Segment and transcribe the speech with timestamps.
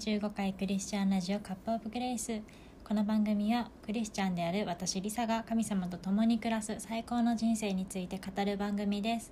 [0.00, 2.40] 15回クリスチャンラジオカップオブグレイス。
[2.88, 9.30] この番組はクリスチャンである私リサが神様と共に暮らす最高の人生について語る番組です。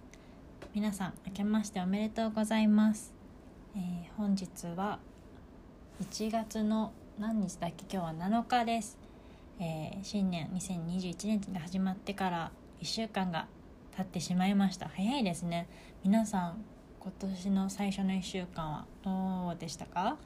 [0.74, 3.14] 皆さん明けましておめでとうございます、
[3.74, 3.82] えー
[4.18, 4.46] 本日
[4.76, 4.98] は
[6.02, 7.86] 1月の何日だっけ？
[7.90, 8.98] 今日は7日です、
[9.58, 13.46] えー新年2021年が始まってから1週間が
[13.96, 14.90] 経ってしまいました。
[14.90, 15.66] 早いですね。
[16.04, 16.62] 皆さん
[17.00, 20.18] 今年の最初の1週間はどうでしたか？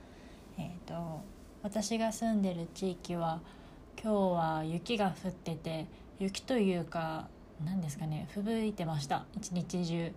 [0.59, 1.21] えっ、と
[1.63, 3.41] 私が住んでる地域は
[4.03, 5.87] 今日は雪が降ってて
[6.19, 7.29] 雪というか
[7.65, 10.13] 何ですかね吹雪いてました一日中。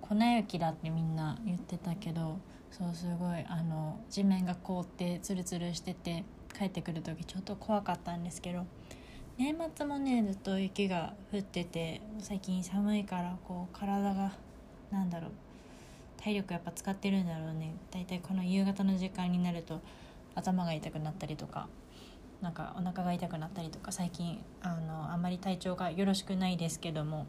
[0.00, 2.38] 粉雪だってみんな言ってたけど
[2.70, 6.24] そうすごいあの地面が凍ってツルツルしてて
[6.56, 8.66] 帰ってくる時ちょっと怖かったんですけど
[9.38, 14.32] 年末もねずっと雪が降ってて最近寒いからこう体が
[14.90, 15.30] なんだろう
[16.22, 17.74] 体力やっぱ使ってるんだろうね。
[17.90, 19.80] だいたいこの夕方の時間になると
[20.34, 21.68] 頭が痛くなったりとか
[22.40, 27.26] なんかお腹が痛くなったりとか最近あのあんまり体調がよろしくないですけども。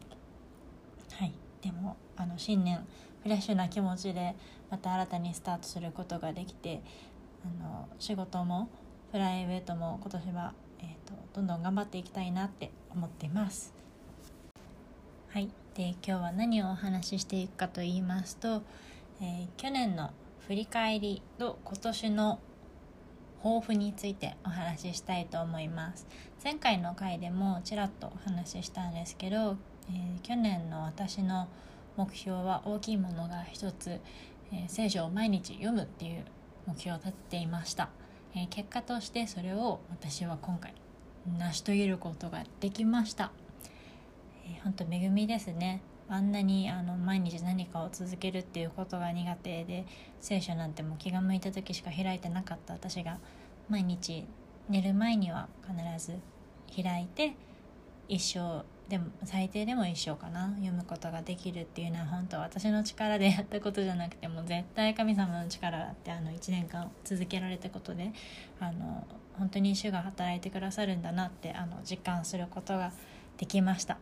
[1.12, 1.32] はい。
[1.62, 2.84] でもあの新年
[3.22, 4.34] フレッシュな気持ちで
[4.70, 6.82] また新たにスタートすることができて
[7.44, 8.68] あの仕事も
[9.12, 13.81] プライベートも今年は、えー、とどんどん頑張っていきたいなって思ってます。
[15.32, 18.62] はい、で今日は何をお話ししていくかと言いますと、
[19.22, 20.10] えー去年の
[20.46, 22.38] 振り返りと今年の
[23.42, 26.06] 抱負についてお話ししたいと思います。
[26.44, 29.56] 前回の回でもちらっとお話ししたんですけど、
[29.88, 31.48] えー去年の私の
[31.96, 34.00] 目標は大きいものが一つ、
[34.52, 36.26] えー聖書を毎日読むっていう
[36.66, 37.88] 目標を立てていました、
[38.34, 40.74] えー結果としてそれを私は今回
[41.38, 43.32] 成し遂げることができました。
[44.44, 45.82] えー、本当恵みですね。
[46.08, 49.86] あんなにあの毎日何かを続けるっていうことが苦手で
[50.20, 52.74] 聖書なんてもう気が向いた時しか開いてなかった。
[52.74, 53.18] 私が
[53.68, 54.26] 毎日
[54.68, 56.18] 寝る前には必ず
[56.74, 57.34] 開いて
[58.08, 60.50] 一生でも最低でも一生かな。
[60.56, 68.12] 読むことができるっていうのは本当私の力でやったことじゃなくても絶対神様の力だってあの1年間続けられたことで
[68.60, 69.06] あの
[69.38, 72.92] 本当に主が働いてくださるんだなってあの実感することが
[73.38, 73.96] できました。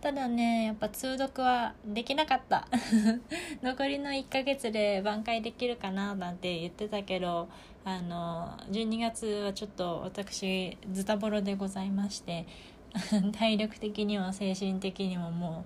[0.00, 2.66] ただねやっぱ通読はできなかった。
[3.62, 7.48] 残りの1ヶ月で挽回できるかななんて言ってたけど
[7.84, 12.46] あの12月はちょっと私ズタボロでございまして
[13.32, 15.64] 体力的にも精神的にもも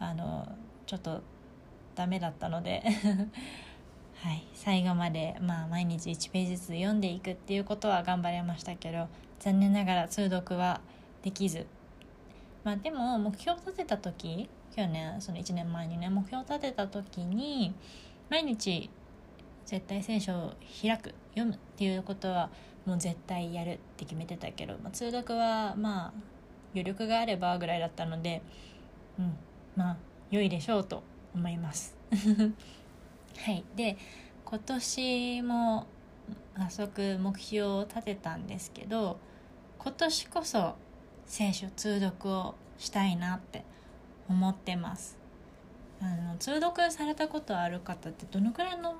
[0.00, 0.48] うあの
[0.86, 1.22] ちょっと
[1.94, 2.82] ダメだったので。
[4.16, 4.42] はい。
[4.54, 9.08] 最後まで、まあ、毎日1ページずつ読んでいくっていうことは頑張れましたけど
[9.40, 10.80] 残念ながら通読は
[11.22, 11.66] できず。
[12.66, 17.72] まあでも目標を立てた時去年その1年前にね目標を立てた時に
[18.28, 18.90] 毎日
[19.64, 22.50] 絶対聖書を開く読むっていうことは
[22.84, 26.12] もう絶対やるって決めてたけど、まあ、通読はまあ
[26.74, 28.42] 余力があればぐらいだったので
[29.16, 29.36] うん
[29.76, 29.96] まあ
[30.32, 31.04] 良いでしょうと
[31.36, 31.94] 思います。
[32.10, 33.64] はい。
[33.76, 33.96] で
[34.44, 35.86] 今年も
[36.56, 39.20] 早速目標を立てたんですけど
[39.78, 40.74] 今年こそ
[41.26, 43.64] 聖書通読をしたいなって
[44.28, 45.18] 思ってます。
[46.00, 48.96] あの通読されたことある方ってどのくらいの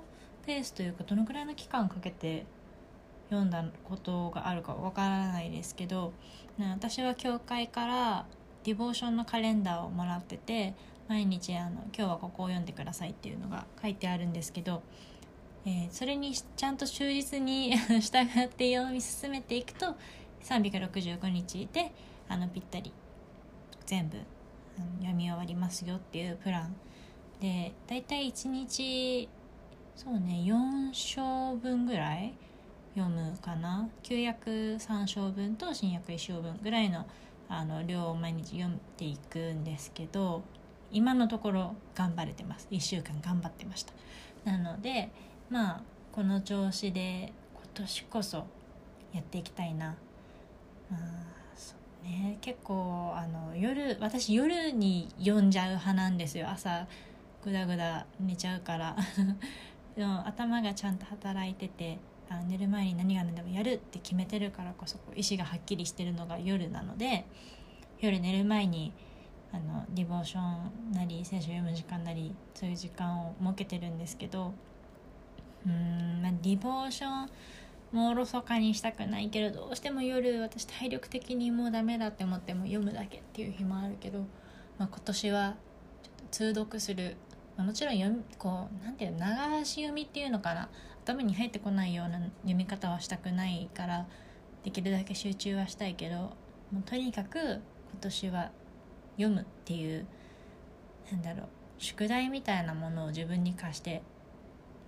[0.46, 2.46] ペースというかどのくらいの期間かけて
[3.28, 6.12] 読んだことがあるかわからないですけど
[6.58, 8.26] 私は教会から
[8.64, 10.74] ディボーションのカレンダーをもらってて
[11.08, 14.82] 毎日あの今日はここを読んでくださいっていうのが書いてあるんですけど、
[15.64, 19.94] えーそれにちゃんと忠実に従って読み進めていくと
[20.42, 21.92] 365日で
[22.28, 22.92] あのぴったり
[23.86, 24.18] 全部
[24.78, 26.74] あの読み終わりますよっていうプラン
[27.40, 29.28] でだいたい1日
[29.94, 32.34] そうね4章分ぐらい
[32.94, 33.88] 読むかな。
[34.02, 37.06] 旧約3章分と新約1章分ぐらいの
[37.48, 40.42] あの量を毎日読んでいくんですけど
[40.90, 42.66] 今のところ頑張れてます。
[42.70, 43.92] 1週間頑張ってました。
[44.44, 45.10] なので
[45.50, 45.82] まあ
[46.12, 48.46] この調子で今年こそ
[49.12, 49.96] やっていきたいな。
[50.90, 51.35] まあそう
[52.02, 56.48] ね結構あの夜私夜に読んじゃう派なんですよ。
[56.48, 56.86] 朝
[57.44, 58.96] ぐだぐだ寝ちゃうから。
[59.96, 61.98] でも頭がちゃんと働いてて
[62.28, 67.24] あ寝る前に何が何でもやるって決めてるからこそこう意志がはっきりしてるのが夜なので
[68.00, 68.92] 夜寝る前に
[69.52, 74.52] あのディボーションなり聖書読む時間なりそういう時間を設けてるんですけど
[75.64, 77.30] うーん、まあ、ディボーション
[77.92, 84.20] もうおろそかにしたくないけどどうしても夜私体力的にもうダメだって思っても読むだけっていう日もあるけど、
[84.78, 85.56] まあ、今年は
[86.02, 87.16] ちょっと通読する、
[87.56, 89.18] まあもちろん読こうなんていうの
[89.58, 90.68] 流し読みっていうのかな。
[91.06, 94.08] 頭に入ってこないような読み方はしたくないから
[94.64, 97.60] できるだけ集中はしたいけどもうとにかく今
[98.00, 98.50] 年は
[99.16, 100.04] 読むっていう
[101.12, 101.46] なんだろう
[101.78, 104.02] 宿題みたいなものを自分に課して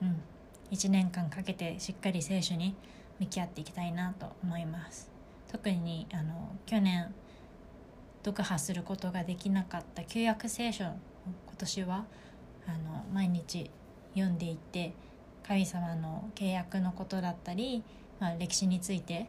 [0.03, 0.21] うん。
[0.71, 2.75] 1年間かけてしっかり聖書に
[3.21, 5.11] 向き合っていきたいなと思います
[5.51, 7.13] 特にあの去年
[8.25, 10.97] 読破することができなかった旧約聖書を今
[11.59, 12.05] 年は
[12.67, 13.71] あの毎日
[14.15, 14.93] 読んでいって
[15.47, 17.83] 神様の契約のことだったり、
[18.21, 19.29] まあ、歴史について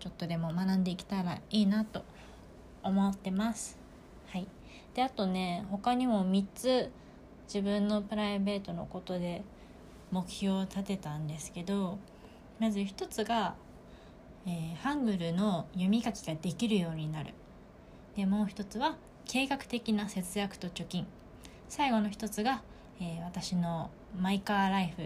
[0.00, 2.02] ちょっとでも学んでいけたらいいなと
[2.82, 3.78] 思ってます。
[4.28, 4.46] はい、
[4.94, 6.90] であとね他にも3つ
[7.46, 9.42] 自分のプライベートのことで
[10.10, 11.98] 目標を立てたんですけど
[12.58, 13.54] まず1つが、
[14.46, 17.34] えー、ハングルの読み書きができるようになる。
[18.16, 21.06] でもう1つは計画的な節約と貯金。
[21.68, 22.62] 最後の1つが、
[23.00, 25.02] えー、私のマイカーライフ。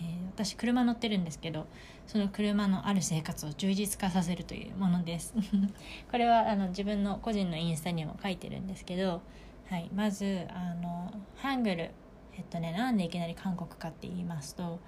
[0.00, 1.66] えー、私車乗ってるんですけど
[2.06, 5.34] その車のある生活を充実化させるというものです。
[6.10, 9.20] これはあの自分の個人のインスタにも書いてるんですけど、
[9.68, 11.90] はい、まずあのハングル
[12.38, 14.78] えっとねなんでいきなり韓国かって言いますと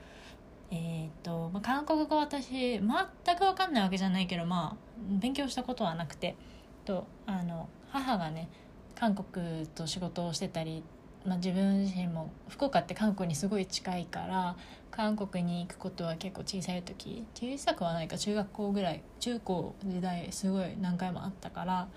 [0.70, 4.76] えー、っと、まあ、韓国語私全く分かんないわけじゃないけどまあ
[5.20, 6.36] 勉強したことはなくて
[6.84, 8.48] とあの母がね
[8.94, 10.82] 韓国と仕事をしてたり
[11.26, 14.56] まあ、自分自身も福岡って韓国にすごい近いから
[14.90, 21.88] 韓国に行くことは結構小さい時小さくはないか中学校ぐらい中高時代すごい何回もあったから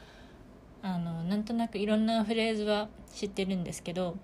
[0.81, 4.17] あのなんとなくいろんなフレーズは知ってるんですけど、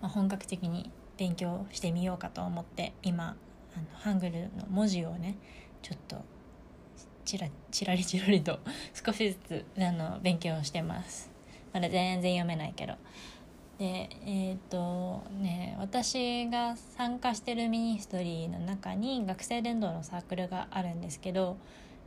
[0.00, 3.36] まあ、本格的に勉強してみようかと思って今
[3.76, 5.36] あのハングルの文字をね
[5.82, 6.24] ちょっと
[7.24, 8.58] ちらちらりちらりと
[8.94, 11.30] 少しずつあの勉強してます。
[11.72, 12.94] まだ全然読めないけど。
[13.78, 21.56] でえっ、ー、とね私が参加してるミニストリーの中に学生伝道のサークルがあるんですけど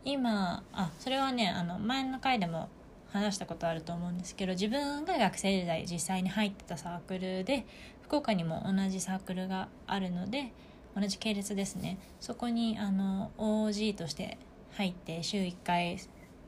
[0.06, 2.70] 今あそれはねあの前の回でも
[3.14, 7.66] 話したことあると思うんですけど自分が学生時代実際に入ってたサークルで
[8.02, 10.52] 福岡にも同じサークルがあるので
[10.96, 11.98] 同じ系列ですね。
[12.20, 14.38] そこにあの OG として
[14.74, 16.00] 入って週1回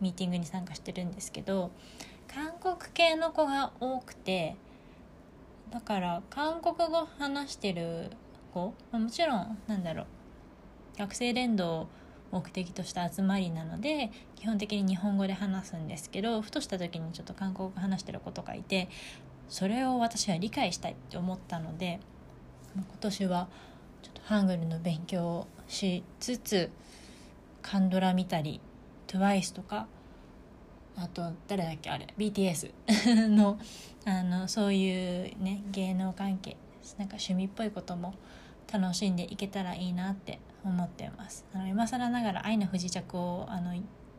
[0.01, 1.71] ミーティングに参加してるんですけど
[2.27, 4.55] 韓国系の子が多くて
[5.71, 8.11] だから韓国語話してる
[8.53, 10.05] 子、ま、もちろんなんだろう
[10.97, 11.87] 学生連動を
[12.35, 18.89] 目的とした集まりなので基本的に日本語で話すんですけどふとした時にちょっと韓国語話してる子とかいて
[19.47, 22.01] それを私は理解したいって思ったので
[22.75, 23.47] 今年は
[24.03, 26.69] ちょっとハングルの勉強をしつつ
[27.61, 28.59] カンドラ見たり
[29.07, 29.87] TWICE とか
[30.97, 32.71] あと誰だっけあれ BTS
[33.29, 33.57] の
[34.05, 36.57] あのそういうね芸能関係
[36.97, 38.13] なんか趣味っぽいことも
[38.71, 41.45] 楽しんでいけたらいいなって思ってます。
[41.53, 43.73] あの今更ながら「愛の不時着を」あの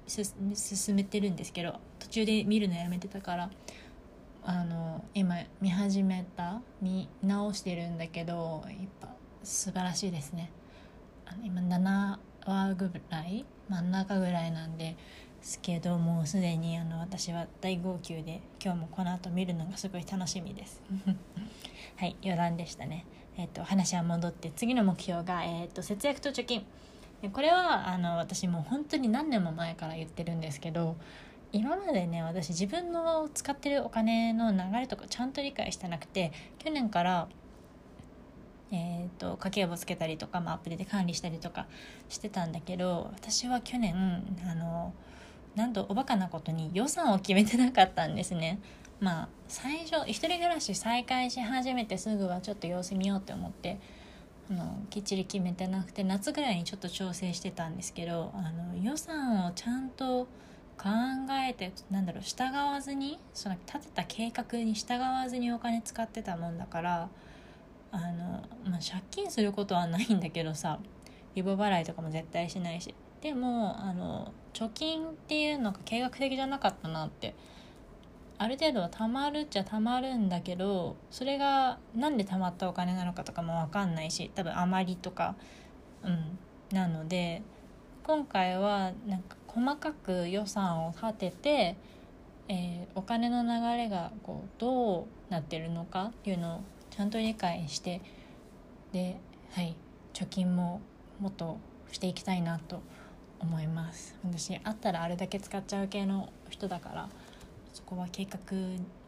[0.07, 3.51] 進めてるんですけど途中で見るのやめてたから
[4.45, 9.09] あの今見始めた見直してるんだけどやっぱ
[9.43, 10.51] 素晴らしいですね。
[11.25, 14.97] あの今7話ぐらい真ん中ぐらいなんで
[15.43, 20.81] すけどもうすでにあの私は大号泣で今日もこの後見るのがすごい楽しみです。
[21.97, 23.05] はい余談でしたね。
[23.39, 26.67] えっ、と話は戻って次の目標が、えーと、節約と貯金。
[27.33, 30.97] これはあの私もう本当に何年も前から言ってるんですけど
[31.53, 37.29] 今までね私自分の使ってるお金の流れとかちゃんと理解してなくて去年から
[38.73, 41.69] えーと、家計簿つけたりとか、まあ、アプリで管理したりとか
[42.09, 43.95] してたんだけど私は去年
[44.45, 44.93] あの
[45.55, 48.59] なんとおバカなことに予算を決めてなかったんですね。
[49.01, 53.79] まあ最初一人暮らし再開し始めてすぐはちょっと様子見ようって思って
[54.51, 60.25] あのきっちり決めてなくて夏ぐらいにちょっと調整してたんですけどあの予算をちゃんと
[60.79, 60.89] 考
[61.49, 67.09] えてなんだろう従わずにその立てた計画に従わずにお金使ってたもんだから
[67.93, 70.79] あの、まあ、借金することはないんだけどさ
[71.35, 72.95] リボ払いとかも絶対しないし。
[73.23, 77.35] でもあの貯金っていうのが計画的じゃなかったなって
[78.39, 85.37] ある程度は貯まるっちゃ貯まるんだけどそれが何で貯まったお金なのかとかも分かんないし多分余りとか
[86.03, 86.39] うん
[86.73, 87.43] なので
[88.03, 91.77] 今回はなんか細かく予算を立てて、
[92.49, 98.03] えー、お金の流れがこうどうなってるのかっていうのをちゃんと理解して
[98.93, 99.19] で
[99.53, 99.77] はい
[100.13, 100.81] 貯金も
[101.21, 101.59] もっと
[101.91, 102.83] していきたいなと
[103.39, 104.17] 思います。
[104.25, 107.09] 私あったらあれだけ使っちゃう系の人だから。
[107.77, 108.39] そこは計画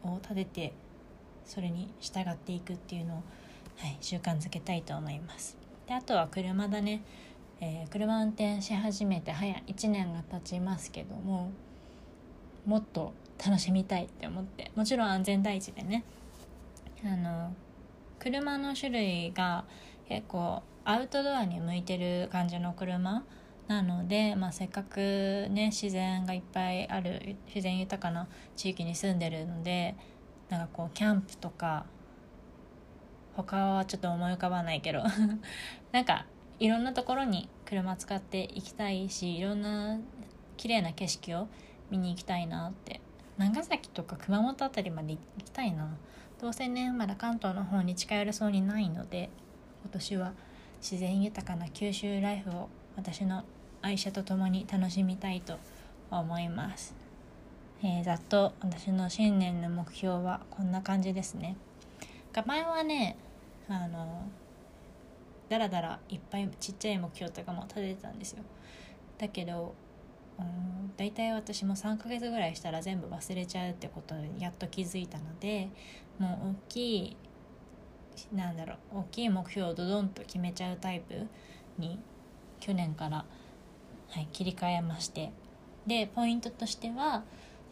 [0.07, 0.73] を立てて
[1.43, 3.23] それに従っていくっていうのを、
[3.77, 5.57] はい、習慣づけたいと思います。
[5.87, 7.01] であとは車だね、
[7.61, 11.49] えー、車運転し始めて早1年が経ちますけども
[12.67, 16.03] もっと楽しみたいって思ってもちろん安全第一でね。
[17.03, 17.51] あの
[18.19, 19.65] 車の種類が
[20.07, 23.23] 結構アウトドアに向いてる感じの車
[23.69, 24.97] なので、まあ、せっかく
[25.51, 29.95] ね自然がいっぱいある自然豊かな地域に住んでるので
[30.49, 31.85] なんかこうキャンプとか
[33.35, 35.03] 他はちょっと思い浮かばないけど
[35.93, 36.25] なんか
[36.59, 39.99] いろんなところに車使って行きたいしいろんな
[40.57, 41.47] 綺麗な景色を
[41.91, 42.99] 見に行きたいなって。
[43.37, 45.95] 長崎とか熊本辺りまで行きたいな。
[46.41, 49.29] どうせねまだ関東の方に近寄れそうにないので
[49.83, 50.33] 今年は
[50.81, 53.43] 自然豊かな九州ライフを私の
[53.81, 55.57] 愛車と共に楽しみたいと
[56.11, 56.95] 思います、
[57.83, 61.55] えー、ざっと私の新年の目標はこんな感じですね。
[62.45, 63.17] 前はね
[63.67, 64.23] あの
[65.49, 68.43] だらだらいっぱいちっちゃい目標とかも立ててたんですよ。
[69.17, 69.73] だけど
[70.39, 75.69] うん大体私も3ヶ月ぐらいしたら全部忘れちゃうってことにやっと気づいたので
[76.17, 77.17] もう大きい
[78.33, 81.27] なんだろう大きい目標をドドンと決めちゃうタイプ
[81.77, 81.99] に
[82.59, 83.25] 去年から
[84.09, 85.31] はい、切り替えまして。
[85.87, 87.23] でポイントとしては、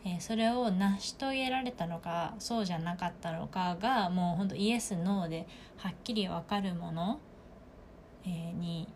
[0.03, 7.19] えー、それを成し遂げられたのかそうじゃなかったのかがもうほんとイエスノーではっきり分かるもの、
[8.25, 8.87] えー、に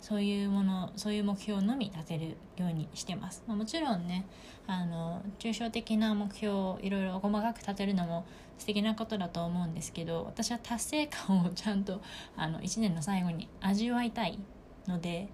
[0.00, 4.26] そういうものそういう目標のみ立てるようにしてます、まあ、もちろんね
[4.66, 8.26] あの抽象的な目標をいろいろ細かく立てるのも
[8.58, 12.00] 素敵なことだと思うんですけど私は達成感をちゃんと
[12.36, 14.38] あの1年の最後に味わいたい
[14.86, 15.28] ので、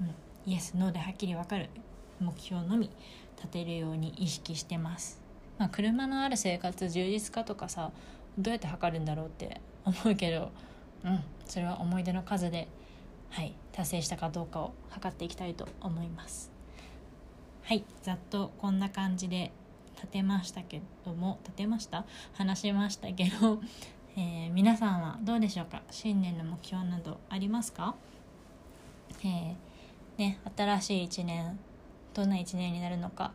[0.00, 0.14] うん、
[0.48, 1.68] イエスノーではっきり分かる
[2.20, 2.90] 目標のみ
[3.36, 5.20] 立てるように意識してます、
[5.58, 7.90] まあ、車のある生活充実化とかさ
[8.38, 10.50] どうやって測るんだろうって思うけど
[11.04, 12.66] うんそれは思い出の数で
[13.28, 16.50] はい達成したかどうかを測っていきたいと思います。
[17.62, 19.52] はいざっとこんな感じで
[19.96, 22.06] 立てましたけども立てました？
[22.32, 23.60] 話しましたけど、
[24.16, 25.82] えー、皆さんはどうでしょうか？
[25.90, 27.94] 新年の目標などありますか、
[29.22, 29.67] えー
[30.18, 31.58] ね新しい1年
[32.12, 33.32] どんな1年になるのか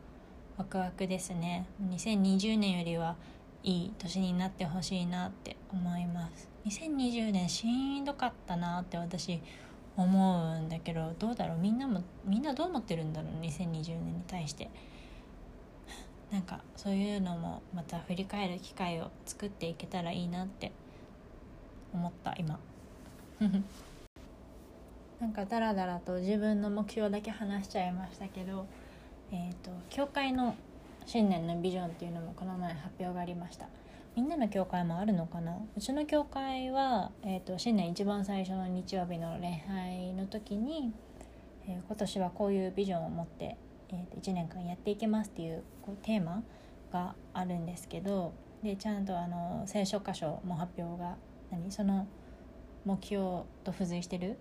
[0.56, 1.66] ワクワクですね。
[1.82, 3.16] 2020年よりは
[3.64, 6.48] いい年になってほしいなって思います。
[6.66, 9.40] 2020年しんどかったなって私
[9.96, 11.58] 思うんだけどどうだろう？
[11.58, 14.70] みんなもみんなどう思ってるんだろう？2020年に対して。
[16.30, 20.72] なんかそういうのもまた振り返る機会を作っていけたらいいなって
[21.92, 22.58] 思った今。
[25.20, 28.66] なんかダラダラと自分の目標だけ話しちゃいましたけど、
[29.32, 30.54] えーと、教会の
[31.06, 33.68] 新年のビジョンっていうのもこの前発表がありました。
[34.16, 35.56] みんなの教会もあるのかな？
[35.76, 40.92] うちの教会は、えーと、新年一番最初の日曜日の礼拝の時に、
[41.66, 43.56] えー、今年はこういうビジョンを持って、
[43.90, 46.44] えーと、1年間やっていきますっていうこうテーマ
[46.92, 51.16] があるんですけどでちゃんとあの聖書箇所も発表が
[51.50, 51.72] 何？
[51.72, 52.06] その
[52.84, 54.38] 目標と付随してる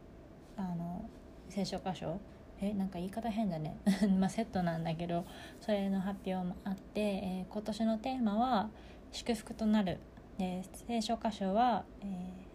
[0.58, 1.06] あの
[1.50, 2.20] 聖書箇所。
[2.62, 3.76] えなんか言い方変だね。
[4.20, 5.26] まあセットなんだけど
[5.60, 8.70] それの発表もあって、えー、今年のテーマは
[9.12, 10.00] 「祝福となる」
[10.38, 12.08] で聖書箇所は、えー、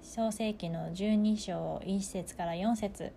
[0.02, 3.12] 創世紀の12章1節から4節、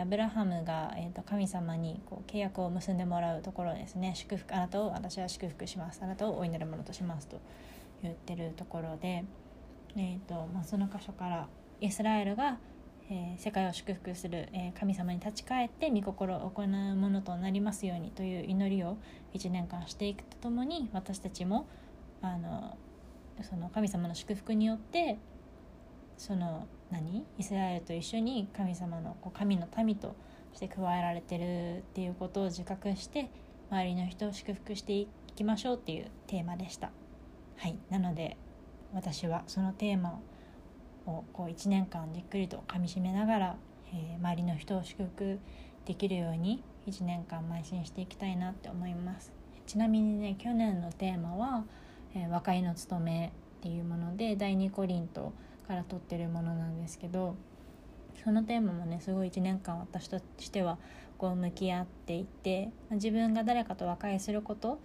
[0.00, 4.14] アブラハムが、えーと、神様にこう契約を結んでもらうところですね。
[4.14, 6.02] 祝福あなたを私は祝福します。
[6.02, 7.40] あなたをお祈り物としますと
[8.02, 9.24] 言ってるところで、
[9.96, 11.48] えーとまあ、その箇所から
[11.80, 12.58] イスラエルが
[13.10, 18.98] えー、世界を祝福する、えー、神様に立ち返って御心を行うものとなりますようにという祈りを
[19.34, 21.66] 1年間していくとともに私たちも
[22.20, 22.76] あの
[23.42, 25.18] その神様の祝福によって
[26.16, 27.24] その何？
[27.38, 30.16] イスラエルと一緒に神様のこう神の民と
[30.52, 33.30] して加えられてるっていうことを自覚して
[33.70, 36.90] 周りの人を祝福していきましょうっていうテーマでした。
[37.56, 38.36] はい、なので
[38.92, 40.18] 私はそのテーマを
[41.08, 43.56] をこう1年間じっくりとかみしめながら、
[43.92, 45.38] えー、周りの人を祝福
[45.86, 49.32] できるように1年間邁進していきたいなって思います。
[49.66, 51.64] ちなみにね去年のテーマは
[52.14, 55.32] 「えー、和解の務め」っていうもので第2コリント
[55.66, 57.34] から取ってるものなんですけど
[58.24, 60.78] そのテーマもねすごい1年間私としては
[61.18, 64.78] こう向き合っていて自分が誰かと和解することっ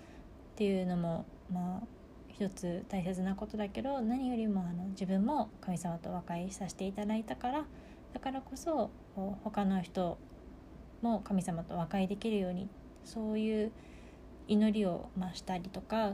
[0.55, 1.87] ていうのもまあ
[2.33, 7.65] 一つ大切なことだけど何よりもあの自分も神様と和解させていただいたから
[8.13, 8.89] だからこそ
[9.43, 10.17] 他の人
[11.01, 12.67] も神様と和解できるように
[13.03, 13.71] そういう
[14.47, 16.13] 祈りを増したりとか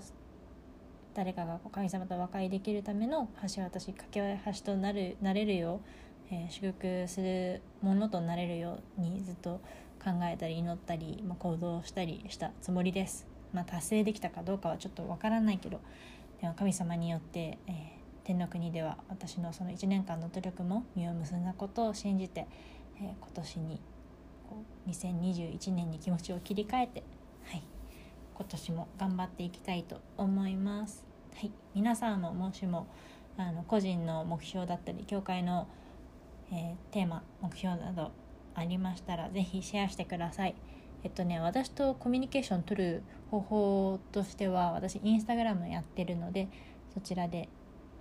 [1.14, 5.82] 誰かが神様と和解できるための橋渡し架け橋となるなれるよ
[6.32, 9.62] う、えー、祝福するものとなれるようにずっと
[10.04, 13.29] 考えたり祈ったり、まあ、行動したりしたつもりです。
[13.54, 15.80] まあ、達成できたかどうかはちょっとわからないけど
[16.42, 17.74] でも神様によって、えー、
[18.24, 22.48] 天の国では私のその1年間の努力も実を結んだことを信じて、
[22.98, 23.82] えー、今年に
[24.48, 27.04] こう2021年に気持ちを切り替えて、
[27.46, 27.64] はい、
[28.36, 31.06] 今年も頑張っていきたいと思います。
[31.36, 32.88] はい、皆さんももしも
[33.38, 35.68] あの個人の目標だったり教会の、
[36.52, 38.12] えー、テーマ目標など
[38.56, 40.56] ありましたら是非シェアしてください。
[41.04, 46.50] えっとね私とコミュニケーション取る方法としては私インスタグラムやってるので
[46.94, 47.48] そちらで、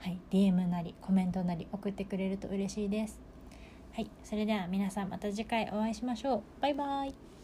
[0.00, 3.20] はい、DM なりコメントなり送ってくれると嬉しいです。
[3.92, 6.42] はい、それでは皆さんまた次回お会いしましょう。
[6.60, 7.37] バイバイ。